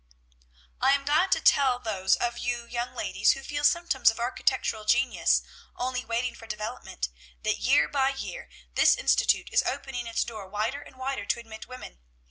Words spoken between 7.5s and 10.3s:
year by year this institute is opening its